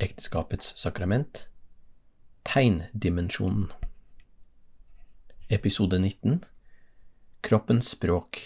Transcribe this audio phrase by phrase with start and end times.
[0.00, 1.48] ekteskapets sakrament,
[2.42, 3.68] tegndimensjonen.
[5.52, 6.44] Episode 19
[7.40, 8.38] Kroppens språk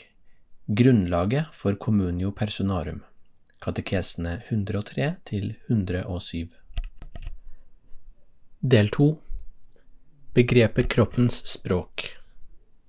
[0.67, 3.03] Grunnlaget for communio personarum
[3.61, 6.49] Katekesene 103 til 107
[8.61, 9.09] Del 2
[10.35, 12.07] Begrepet kroppens språk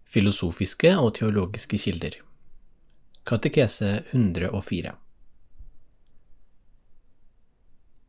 [0.08, 2.22] Filosofiske og teologiske kilder
[3.28, 4.96] Katekese 104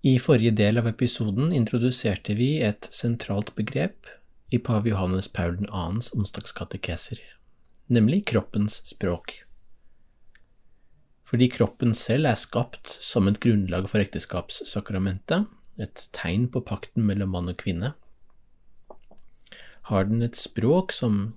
[0.06, 4.06] I forrige del av episoden introduserte vi et sentralt begrep
[4.54, 7.18] i pave Johannes Paul 2.s onsdagskatekeser,
[7.90, 9.32] nemlig kroppens språk.
[11.26, 15.50] Fordi kroppen selv er skapt som et grunnlag for ekteskapssakramentet,
[15.82, 17.96] et tegn på pakten mellom mann og kvinne,
[19.90, 21.34] har den et språk som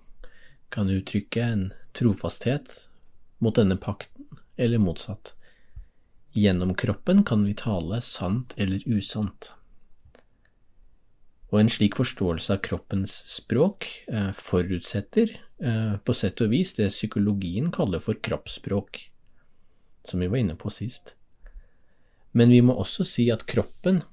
[0.70, 1.66] kan uttrykke en
[1.98, 2.84] trofasthet
[3.42, 4.30] mot denne pakten,
[4.62, 5.34] eller motsatt.
[6.40, 9.54] Gjennom kroppen kan vi tale sant eller usant.
[11.50, 16.92] Og en slik forståelse av kroppens språk eh, forutsetter eh, på sett og vis det
[16.94, 19.02] psykologien kaller for kroppsspråk,
[20.08, 21.16] som vi var inne på sist.
[22.32, 24.04] Men vi må også si at kroppen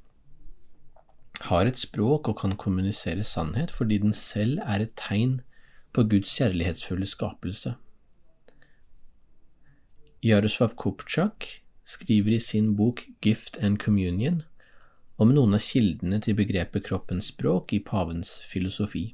[1.50, 5.42] har et språk og kan kommunisere sannhet fordi den selv er et tegn
[5.94, 7.76] på Guds kjærlighetsfulle skapelse.
[10.24, 14.42] Jaroslav Kupchak skriver i sin bok Gift and Communion
[15.22, 19.06] om noen av kildene til begrepet kroppens språk i pavens filosofi.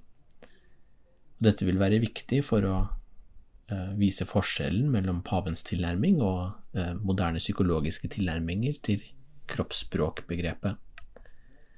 [1.42, 7.42] Dette vil være viktig for å uh, vise forskjellen mellom pavens tilnærming og uh, moderne
[7.42, 9.04] psykologiske tilnærminger til
[9.52, 10.78] kroppsspråkbegrepet.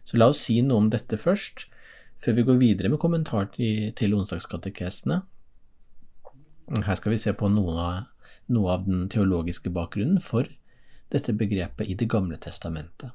[0.05, 1.67] Så la oss si noe om dette først,
[2.21, 5.23] før vi går videre med kommentar til, onsdagskatekestene.
[6.85, 10.49] Her skal vi se på noe av, noe av den teologiske bakgrunnen for
[11.15, 13.15] dette begrepet i Det gamle testamentet.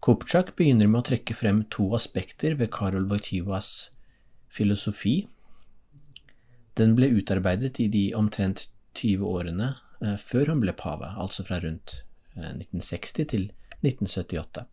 [0.00, 3.90] Kupchak begynner med å trekke frem to aspekter ved Karol Wojtyvas
[4.48, 5.26] filosofi.
[6.80, 11.60] Den ble utarbeidet i de omtrent 20 årene eh, før han ble pave, altså fra
[11.60, 12.00] rundt
[12.36, 13.44] 1960 eh, til
[13.84, 14.64] 1978.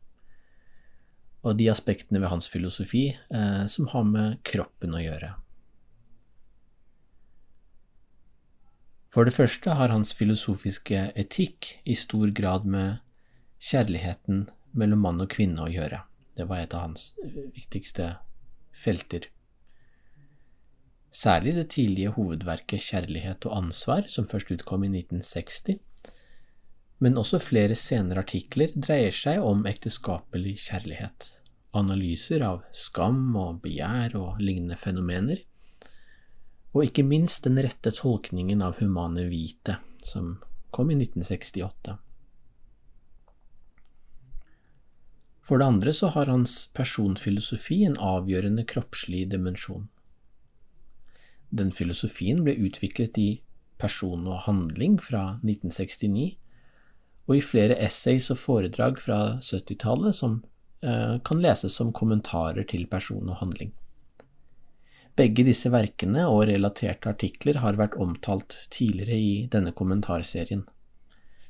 [1.44, 5.36] Og de aspektene ved hans filosofi eh, som har med kroppen å gjøre.
[9.14, 13.00] For det første har hans filosofiske etikk i stor grad med
[13.64, 14.46] kjærligheten
[14.78, 16.04] mellom mann og kvinne å gjøre.
[16.38, 17.14] Det var et av hans
[17.56, 18.12] viktigste
[18.76, 19.30] felter.
[21.18, 25.80] Særlig det tidlige hovedverket Kjærlighet og ansvar, som først utkom i 1960,
[27.02, 31.30] men også flere senere artikler dreier seg om ekteskapelig kjærlighet,
[31.78, 35.42] analyser av skam og begjær og lignende fenomener,
[36.78, 40.36] og ikke minst den rette tolkningen av Humane Vite, som
[40.70, 41.96] kom i 1968.
[45.48, 49.88] For det andre så har hans personfilosofi en avgjørende kroppslig dimensjon.
[51.50, 53.30] Den filosofien ble utviklet i
[53.78, 56.32] Person og handling fra 1969,
[57.28, 60.40] og i flere essays og foredrag fra 70-tallet som
[60.82, 63.74] eh, kan leses som kommentarer til person og handling.
[65.18, 70.68] Begge disse verkene og relaterte artikler har vært omtalt tidligere i denne kommentarserien.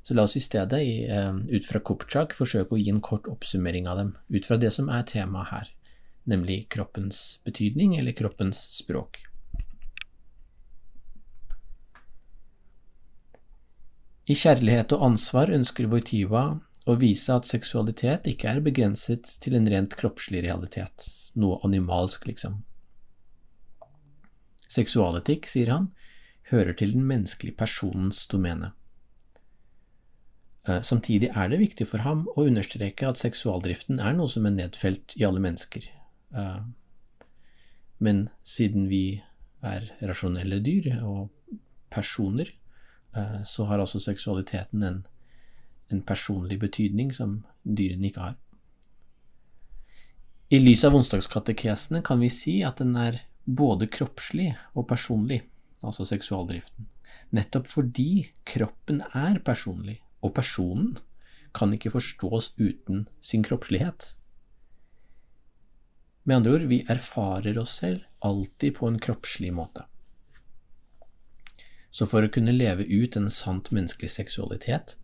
[0.07, 0.79] Så la oss i stedet,
[1.11, 4.71] eh, ut fra Kupchak, forsøke å gi en kort oppsummering av dem, ut fra det
[4.71, 5.71] som er temaet her,
[6.25, 9.19] nemlig kroppens betydning eller kroppens språk.
[14.27, 19.67] I Kjærlighet og ansvar ønsker Voitiva å vise at seksualitet ikke er begrenset til en
[19.67, 21.03] rent kroppslig realitet,
[21.35, 22.63] noe animalsk, liksom.
[24.67, 25.91] Seksualetikk, sier han,
[26.51, 28.71] hører til den menneskelige personens domene.
[30.67, 34.55] Eh, samtidig er det viktig for ham å understreke at seksualdriften er noe som er
[34.55, 35.87] nedfelt i alle mennesker.
[36.35, 36.59] Eh,
[38.03, 39.21] men siden vi
[39.65, 41.29] er rasjonelle dyr og
[41.93, 42.51] personer,
[43.15, 44.99] eh, så har altså seksualiteten en,
[45.91, 48.35] en personlig betydning som dyrene ikke har.
[50.47, 55.41] I lys av onsdagskatekesene kan vi si at den er både kroppslig og personlig,
[55.83, 56.87] altså seksualdriften,
[57.31, 60.97] nettopp fordi kroppen er personlig, og personen
[61.55, 64.13] kan ikke forstås uten sin kroppslighet.
[66.27, 69.85] Med andre ord, vi erfarer oss selv alltid på en kroppslig måte.
[71.89, 74.97] Så for å kunne leve ut en sant menneskelig seksualitet,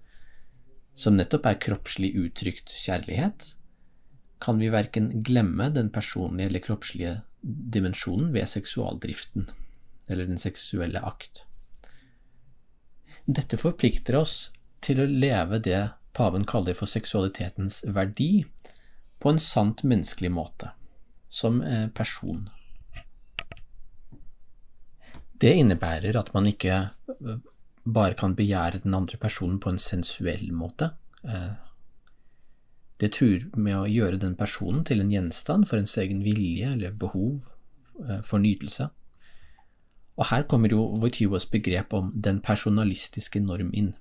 [0.93, 3.53] som nettopp er kroppslig uttrykt kjærlighet,
[4.43, 7.13] kan vi verken glemme den personlige eller kroppslige
[7.43, 9.47] dimensjonen ved seksualdriften,
[10.11, 11.45] eller den seksuelle akt.
[13.23, 14.51] Dette forplikter oss
[14.83, 15.79] til å leve det
[16.13, 18.43] paven kaller for seksualitetens verdi,
[19.23, 20.73] på en sant menneskelig måte,
[21.31, 22.43] som eh, person.
[25.39, 27.37] Det innebærer at man ikke eh,
[27.83, 30.91] bare kan begjære den andre personen på en sensuell måte.
[32.93, 36.71] Eh, det truer med å gjøre den personen til en gjenstand for ens egen vilje
[36.71, 37.41] eller behov
[38.23, 38.89] for nytelse.
[40.17, 43.93] Og her kommer jo Wojtyvas begrep om den personalistiske norm inn.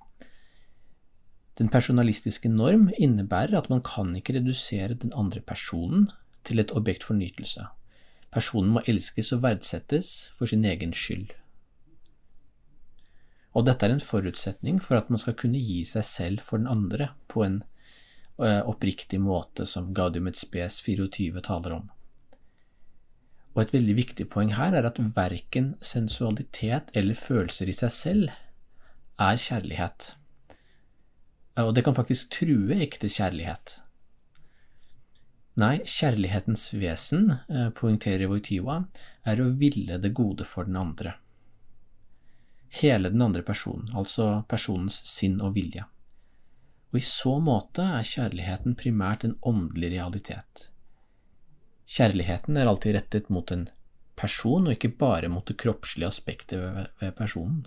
[1.59, 6.11] Den personalistiske norm innebærer at man kan ikke redusere den andre personen
[6.45, 7.67] til et objekt for nytelse.
[8.33, 11.31] Personen må elskes og verdsettes for sin egen skyld.
[13.53, 16.71] Og dette er en forutsetning for at man skal kunne gi seg selv for den
[16.73, 17.69] andre på en eh,
[18.41, 21.91] oppriktig måte, som Gaudium et spes 24 taler om.
[23.53, 28.33] Og et veldig viktig poeng her er at verken sensualitet eller følelser i seg selv
[29.21, 30.15] er kjærlighet.
[31.61, 33.77] Og det kan faktisk true ekte kjærlighet.
[35.61, 38.87] Nei, kjærlighetens vesen, eh, poengterer Voitiva,
[39.27, 41.15] er å ville det gode for den andre.
[42.81, 45.85] Hele den andre personen, altså personens sinn og vilje.
[46.93, 50.69] Og i så måte er kjærligheten primært en åndelig realitet.
[51.89, 53.67] Kjærligheten er alltid rettet mot en
[54.17, 56.61] person, og ikke bare mot det kroppslige aspektet
[57.01, 57.65] ved personen.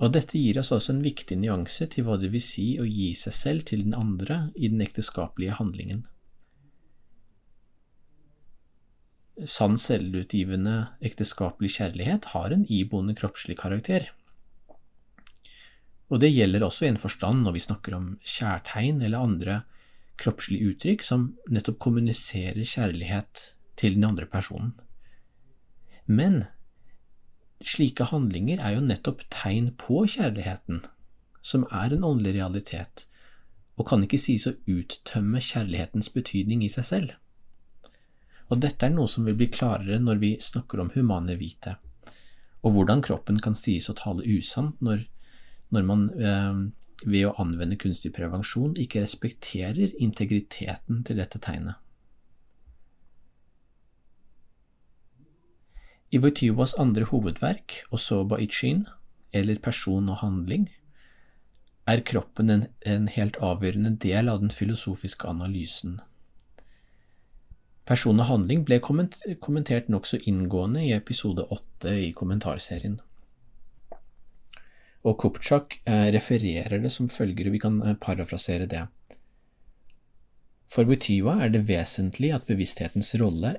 [0.00, 3.10] Og dette gir oss også en viktig nyanse til hva det vil si å gi
[3.18, 6.06] seg selv til den andre i den ekteskapelige handlingen.
[9.48, 14.08] Sann selvutgivende ekteskapelig kjærlighet har en iboende kroppslig karakter.
[16.10, 19.60] Og det gjelder også i en forstand når vi snakker om kjærtegn eller andre
[20.20, 23.44] kroppslig uttrykk som nettopp kommuniserer kjærlighet
[23.80, 24.74] til den andre personen.
[26.10, 26.42] Men
[27.64, 30.82] slike handlinger er jo nettopp tegn på kjærligheten,
[31.40, 33.06] som er en åndelig realitet,
[33.78, 37.14] og kan ikke sies å uttømme kjærlighetens betydning i seg selv.
[38.50, 41.76] Og dette er noe som vil bli klarere når vi snakker om humane vite,
[42.60, 45.06] og hvordan kroppen kan sies å tale usant når,
[45.74, 46.60] når man eh,
[47.04, 51.78] ved å anvende kunstig prevensjon ikke respekterer integriteten til dette tegnet.
[56.10, 58.88] I Wojtyvas andre hovedverk, Osoba Ichin,
[59.32, 60.66] eller Person og handling,
[61.86, 66.00] er kroppen en, en helt avgjørende del av den filosofiske analysen.
[67.86, 73.00] Person og handling ble kommentert nokså inngående i episode åtte i kommentarserien.
[75.08, 78.84] Og Kupchak eh, refererer det som følger, og vi kan eh, parafrasere det.
[80.70, 83.56] For Wojtyła er det vesentlig at bevissthetens rolle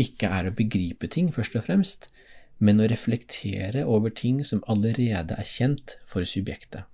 [0.00, 2.10] ikke er å begripe ting, først og fremst,
[2.58, 6.86] men å reflektere over ting som allerede er kjent for subjektet.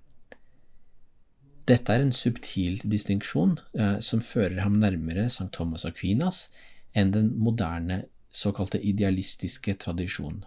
[1.69, 5.47] Dette er en subtil distinksjon eh, som fører ham nærmere St.
[5.55, 6.49] Thomas Aquinas
[6.91, 10.43] enn den moderne såkalte idealistiske tradisjonen.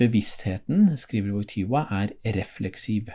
[0.00, 3.10] Bevisstheten, skriver Wojtyla, er refleksiv.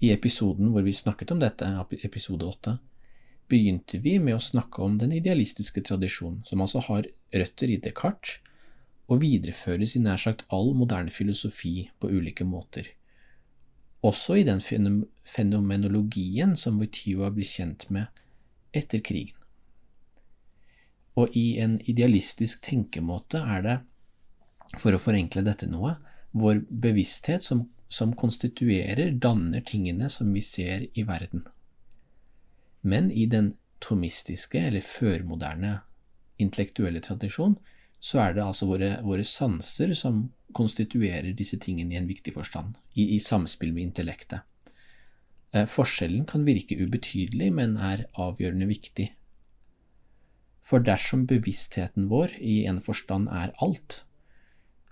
[0.00, 1.66] I episoden hvor vi snakket om dette,
[2.06, 2.78] episode åtte,
[3.52, 8.38] begynte vi med å snakke om den idealistiske tradisjonen, som altså har røtter i Descartes
[9.08, 12.88] og videreføres i nær sagt all moderne filosofi på ulike måter.
[14.00, 18.08] Også i den fenomenologien som Wojtyla blir kjent med
[18.72, 19.36] etter krigen.
[21.18, 23.78] Og i en idealistisk tenkemåte er det
[24.76, 25.94] for å forenkle dette noe,
[26.36, 31.46] vår bevissthet som, som konstituerer, danner tingene som vi ser i verden.
[32.80, 35.78] Men i den tomistiske eller førmoderne
[36.38, 37.56] intellektuelle tradisjon,
[38.00, 42.76] så er det altså våre, våre, sanser som konstituerer disse tingene i en viktig forstand,
[42.94, 44.46] i, i samspill med intellektet.
[45.52, 49.08] Eh, forskjellen kan virke ubetydelig, men er avgjørende viktig.
[50.62, 54.02] For dersom bevisstheten vår i en forstand er alt,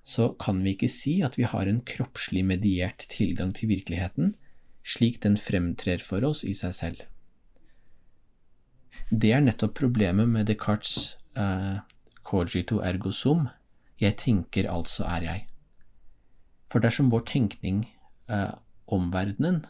[0.07, 4.37] så kan vi ikke si at vi har en kroppslig mediert tilgang til virkeligheten,
[4.87, 7.03] slik den fremtrer for oss i seg selv.
[9.11, 11.83] Det er nettopp problemet med Descartes' eh,
[12.23, 13.49] cogito ergo sum,
[13.99, 15.45] jeg tenker, altså er jeg.
[16.71, 17.85] For dersom vår tenkning
[18.31, 18.55] eh,
[18.87, 19.65] omverdenen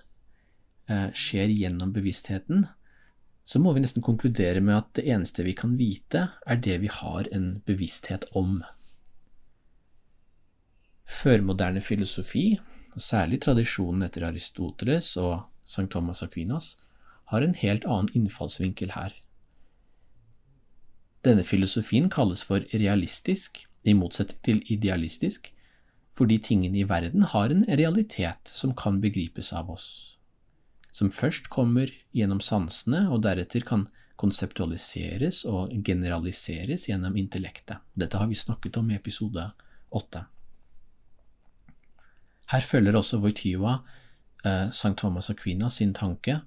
[0.90, 2.66] eh, skjer gjennom bevisstheten,
[3.46, 6.92] så må vi nesten konkludere med at det eneste vi kan vite, er det vi
[6.92, 8.58] har en bevissthet om.
[11.06, 12.58] Førmoderne filosofi,
[12.96, 15.88] særlig tradisjonen etter Aristoteles og St.
[15.92, 16.76] Thomas Aquinas,
[17.30, 19.14] har en helt annen innfallsvinkel her.
[21.26, 25.52] Denne filosofien kalles for realistisk, i motsetning til idealistisk,
[26.10, 30.16] fordi tingene i verden har en realitet som kan begripes av oss
[30.96, 33.84] som først kommer gjennom sansene og deretter kan
[34.16, 37.82] konseptualiseres og generaliseres gjennom intellektet.
[37.92, 39.44] Dette har vi snakket om i episode
[39.92, 40.24] åtte.
[42.52, 43.78] Her følger også Voityva
[44.44, 44.96] eh, St.
[44.96, 46.40] Thomas Aquinas sin tanke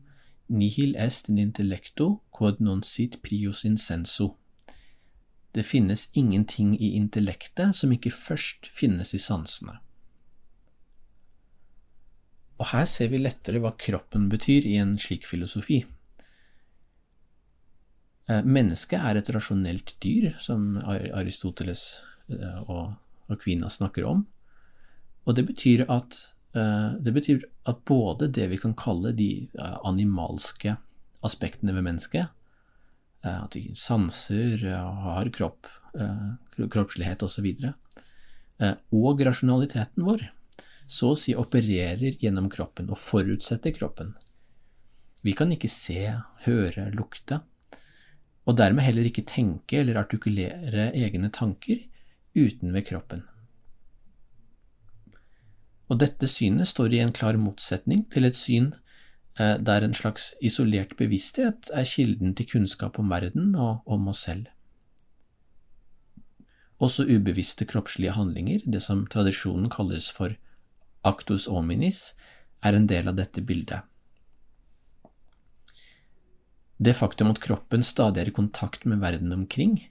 [0.49, 4.35] Nihil est in intellecto quod non sit prius in senso.
[5.51, 9.77] Det finnes ingenting i intellektet som ikke først finnes i sansene.
[12.59, 15.83] Og her ser vi lettere hva kroppen betyr i en slik filosofi.
[18.29, 21.85] Eh, mennesket er et rasjonelt dyr, som Aristoteles
[22.33, 22.97] eh, og
[23.29, 24.25] Aquinas snakker om,
[25.29, 26.17] og det betyr at,
[26.57, 29.47] eh, det betyr at både det vi kan kalle de
[29.85, 30.73] animalske
[31.23, 32.33] aspektene ved mennesket,
[33.27, 35.67] at vi sanser, har kropp,
[36.55, 37.47] kroppslighet osv.,
[38.63, 40.23] og, og rasjonaliteten vår,
[40.87, 44.15] så å si opererer gjennom kroppen og forutsetter kroppen.
[45.21, 47.41] Vi kan ikke se, høre, lukte,
[48.47, 51.83] og dermed heller ikke tenke eller artikulere egne tanker
[52.33, 53.25] uten ved kroppen.
[55.89, 58.71] Og dette synet står i en klar motsetning til et syn
[59.39, 64.23] eh, der en slags isolert bevissthet er kilden til kunnskap om verden og om oss
[64.29, 64.47] selv.
[66.79, 70.37] Også ubevisste kroppslige handlinger, det som tradisjonen kalles for
[71.03, 72.13] actus hominis,
[72.63, 73.83] er en del av dette bildet.
[76.79, 79.81] Det faktum at kroppen stadig er i kontakt med verden omkring,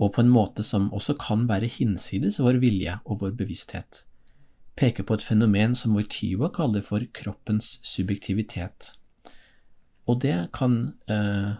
[0.00, 4.04] og på en måte som også kan være hinsides vår vilje og vår bevissthet,
[4.76, 8.92] peker på et fenomen som Wojtyła kaller for kroppens subjektivitet.
[10.06, 11.56] Og det kan eh,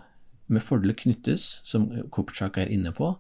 [0.46, 3.14] med fordel knyttes, som Kupchak er inne på,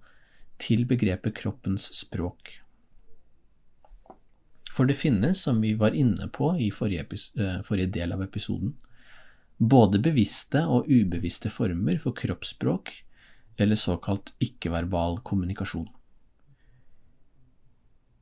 [0.62, 2.60] til begrepet kroppens språk.
[4.72, 7.08] For det finnes, som vi var inne på i forrige,
[7.40, 8.76] eh, forrige del av episoden,
[9.56, 12.92] både bevisste og ubevisste former for kroppsspråk
[13.56, 15.88] eller såkalt ikke-verbal kommunikasjon.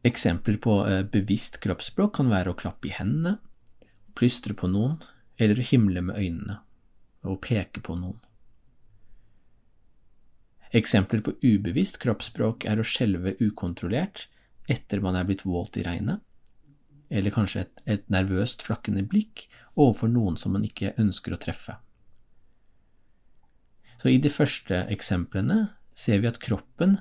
[0.05, 3.39] Eksempler på eh, bevisst kroppsspråk kan være å klappe i hendene,
[4.15, 4.99] plystre på noen,
[5.41, 6.61] eller himle med øynene
[7.25, 8.21] og peke på noen.
[10.75, 14.27] Eksempler på ubevisst kroppsspråk er å skjelve ukontrollert
[14.71, 16.21] etter man er blitt våt i regnet,
[17.09, 21.79] eller kanskje et, et nervøst flakkende blikk overfor noen som man ikke ønsker å treffe.
[24.03, 26.99] Så I de første eksemplene ser vi at kroppen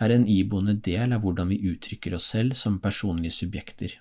[0.00, 3.96] er en iboende del av hvordan vi uttrykker oss selv som personlige subjekter.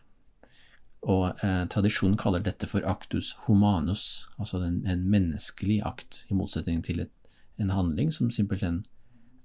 [1.08, 6.84] Og eh, Tradisjonen kaller dette for actus humanus, altså en, en menneskelig akt, i motsetning
[6.86, 7.14] til et,
[7.58, 8.84] en handling som simpelthen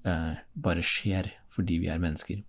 [0.04, 2.42] eh, bare skjer fordi vi er mennesker.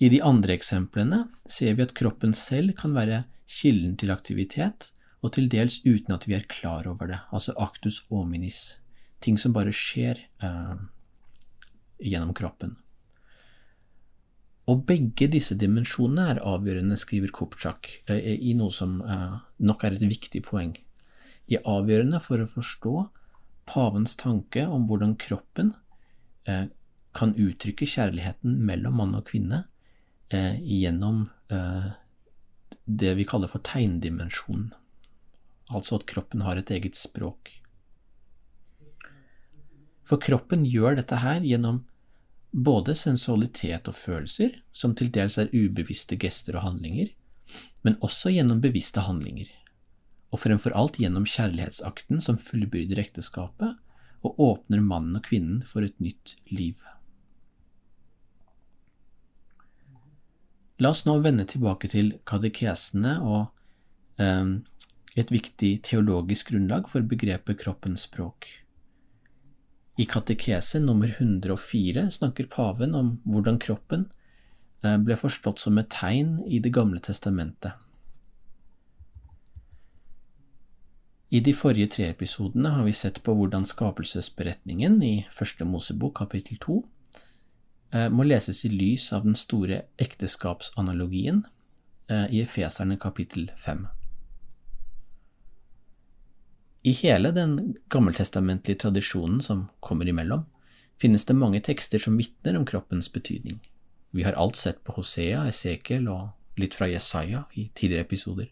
[0.00, 5.34] I de andre eksemplene ser vi at kroppen selv kan være kilden til aktivitet, og
[5.36, 8.78] til dels uten at vi er klar over det, altså actus hominis,
[9.20, 10.78] ting som bare skjer uh,
[12.00, 12.76] gjennom kroppen.
[14.70, 19.96] Og begge disse dimensjonene er avgjørende, skriver Kupchak, uh, i noe som uh, nok er
[19.96, 20.76] et viktig poeng.
[21.50, 22.94] De er avgjørende for å forstå
[23.70, 25.74] pavens tanke om hvordan kroppen
[27.16, 29.64] kan uttrykke kjærligheten mellom mann og kvinne,
[30.30, 31.90] eh, gjennom eh,
[32.86, 34.70] det vi kaller for tegndimensjonen,
[35.70, 37.52] altså at kroppen har et eget språk.
[40.06, 41.84] For kroppen gjør dette her gjennom
[42.50, 47.12] både sensualitet og følelser, som til dels er ubevisste gester og handlinger,
[47.86, 49.48] men også gjennom bevisste handlinger,
[50.30, 53.78] og fremfor alt gjennom kjærlighetsakten som fullbyrder ekteskapet
[54.26, 56.82] og åpner mannen og kvinnen for et nytt liv.
[60.80, 64.56] La oss nå vende tilbake til katekesene og eh,
[65.20, 68.48] et viktig teologisk grunnlag for begrepet kroppens språk.
[70.00, 74.06] I katekese nummer 104 snakker paven om hvordan kroppen
[74.84, 77.72] eh, ble forstått som et tegn i Det gamle testamentet.
[81.30, 86.58] I de forrige tre episodene har vi sett på hvordan skapelsesberetningen i Første Mosebok kapittel
[86.58, 86.80] to
[87.90, 91.42] Eh, må leses i lys av den store ekteskapsanalogien
[92.06, 93.88] eh, i Efeserne kapittel 5.
[96.82, 100.46] I hele den gammeltestamentlige tradisjonen som kommer imellom,
[101.00, 103.60] finnes det mange tekster som vitner om kroppens betydning.
[104.10, 108.48] Vi har alt sett på Hosea, Esekiel og litt fra Jesaja i tidligere episoder.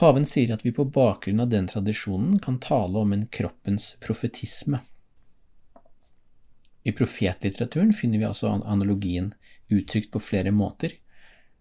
[0.00, 4.80] Paven sier at vi på bakgrunn av den tradisjonen kan tale om en kroppens profetisme.
[6.82, 9.34] I profetlitteraturen finner vi altså analogien
[9.68, 10.94] uttrykt på flere måter,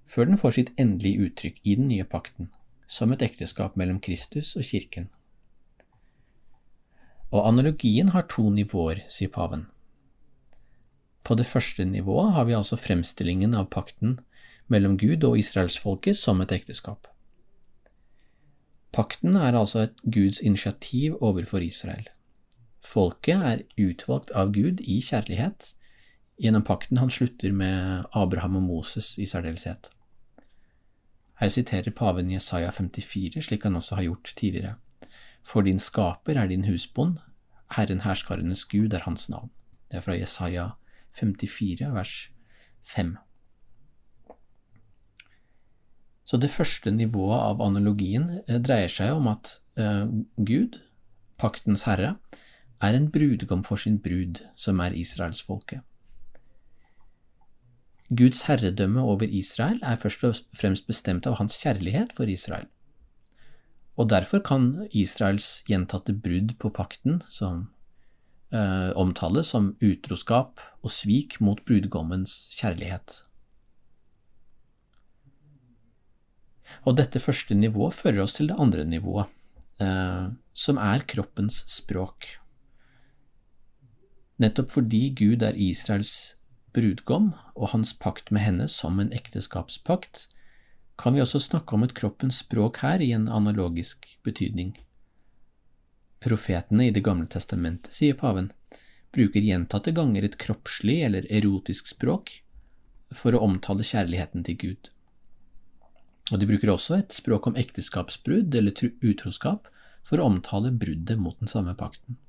[0.08, 2.48] før den får sitt endelige uttrykk i den nye pakten,
[2.90, 5.10] som et ekteskap mellom Kristus og kirken.
[7.30, 9.68] Og analogien har to nivåer, sier paven.
[11.24, 14.18] På det første nivået har vi altså fremstillingen av pakten
[14.74, 17.06] mellom Gud og israelsfolket som et ekteskap.
[18.96, 22.08] Pakten er altså et Guds initiativ overfor Israel.
[22.82, 25.76] Folket er utvalgt av Gud i kjærlighet
[26.42, 29.92] gjennom pakten han slutter med Abraham og Moses i særdeleshet.
[31.40, 34.76] Her siterer paven Jesaja 54, slik han også har gjort tidligere.
[35.44, 37.18] For din skaper er din husbond,
[37.76, 39.50] Herren herskarenes Gud er hans navn.
[39.92, 40.70] Det er fra Jesaja
[41.16, 42.30] 54, vers
[42.84, 43.16] 5.
[46.26, 50.06] Så det første nivået av analogien eh, dreier seg om at eh,
[50.38, 50.78] Gud,
[51.42, 52.18] paktens herre,
[52.82, 55.82] er en brudgom for sin brud, som er israelsfolket.
[58.10, 62.66] Guds herredømme over Israel er først og fremst bestemt av hans kjærlighet for Israel.
[64.00, 67.68] Og derfor kan Israels gjentatte brudd på pakten, som
[68.56, 73.20] eh, omtales som utroskap og svik mot brudgommens kjærlighet.
[76.88, 79.30] Og dette første nivået fører oss til det andre nivået,
[79.84, 82.40] eh, som er kroppens språk.
[84.40, 86.39] Nettopp fordi Gud er Israels
[86.74, 90.28] brudgom og hans pakt med henne som en ekteskapspakt,
[91.00, 94.74] kan vi også snakke om et kroppens språk her i en analogisk betydning.
[96.20, 98.52] Profetene i Det gamle testamentet, sier paven,
[99.16, 102.42] bruker gjentatte ganger et kroppslig eller erotisk språk
[103.16, 104.90] for å omtale kjærligheten til Gud.
[106.30, 109.72] Og de bruker også et språk om ekteskapsbrudd eller utroskap
[110.06, 112.20] for å omtale bruddet mot den samme pakten.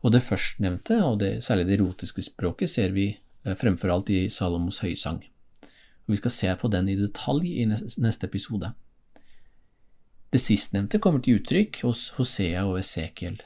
[0.00, 4.28] Og det førstnevnte, og det, særlig det erotiske språket, ser vi eh, fremfor alt i
[4.32, 5.20] Salomos høysang.
[6.06, 8.72] Og Vi skal se på den i detalj i neste episode.
[10.30, 13.40] Det sistnevnte kommer til uttrykk hos Hosea og Esekiel.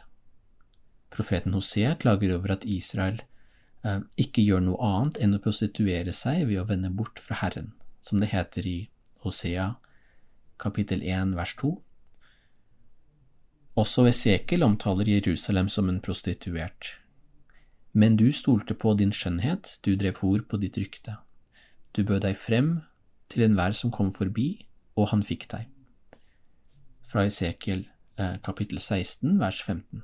[1.11, 3.23] Profeten Hosea klager over at Israel
[3.85, 7.73] eh, ikke gjør noe annet enn å prostituere seg ved å vende bort fra Herren,
[8.05, 8.79] som det heter i
[9.25, 9.73] Hosea
[10.61, 11.73] kapittel 1 vers 2.
[13.75, 16.95] Også Esekiel omtaler Jerusalem som en prostituert.
[17.93, 21.17] Men du stolte på din skjønnhet, du drev hor på ditt rykte.
[21.95, 22.69] Du bød deg frem
[23.31, 25.67] til enhver som kom forbi, og han fikk deg.
[27.03, 27.87] Fra Esekiel
[28.19, 30.03] eh, kapittel 16 vers 15.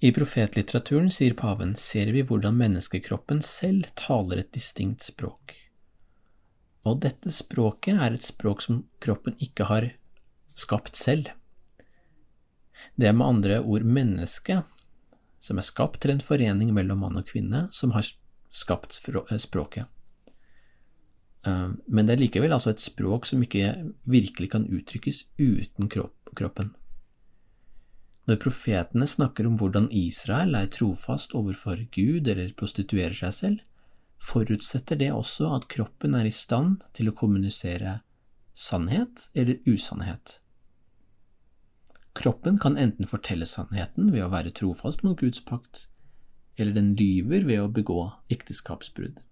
[0.00, 5.58] I profetlitteraturen, sier paven, ser vi hvordan menneskekroppen selv taler et distinkt språk.
[6.88, 9.90] Og dette språket er et språk som kroppen ikke har
[10.56, 11.28] skapt selv.
[12.96, 14.64] Det er med andre ord mennesket,
[15.40, 18.08] som er skapt til en forening mellom mann og kvinne, som har
[18.50, 19.86] skapt språket.
[21.46, 23.72] Eh, men det er likevel altså et språk som ikke
[24.10, 26.74] virkelig kan uttrykkes uten kroppen.
[28.28, 33.64] Når profetene snakker om hvordan Israel er trofast overfor Gud eller prostituerer seg selv,
[34.20, 38.00] forutsetter det også at kroppen er i stand til å kommunisere
[38.52, 40.38] sannhet eller usannhet.
[42.12, 45.86] Kroppen kan enten fortelle sannheten ved å være trofast mot Guds pakt,
[46.58, 48.00] eller den lyver ved å begå
[48.34, 49.22] ekteskapsbrudd.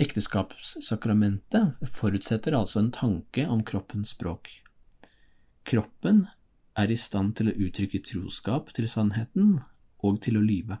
[0.00, 4.48] Ekteskapssakramentet forutsetter altså en tanke om kroppens språk.
[5.64, 6.24] Kroppen
[6.78, 9.60] er i stand til å uttrykke troskap til sannheten
[10.04, 10.80] og til å lyve.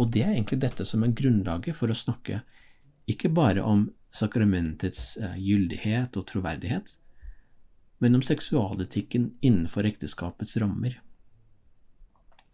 [0.00, 2.40] Og det er egentlig dette som er grunnlaget for å snakke
[3.10, 6.94] ikke bare om sakramentets eh, gyldighet og troverdighet,
[8.00, 10.96] men om seksualetikken innenfor ekteskapets rammer.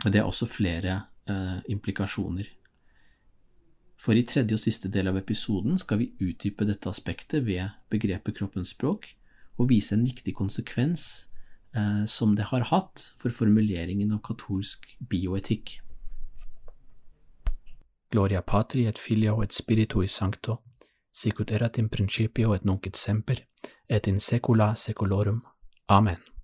[0.04, 0.98] Og det er også flere
[1.30, 2.50] eh, implikasjoner.
[3.96, 8.36] For i tredje og siste del av episoden skal vi utdype dette aspektet ved begrepet
[8.36, 9.08] kroppens språk,
[9.56, 11.06] og vise en viktig konsekvens
[11.72, 15.78] eh, som det har hatt for formuleringen av katolsk bioetikk.
[18.10, 20.62] Gloria Patri et Filio et Spiritui Sancto,
[21.10, 23.46] sic ut erat in principio et nunc et semper,
[23.88, 25.42] et in saecula saeculorum.
[25.88, 26.35] Amen.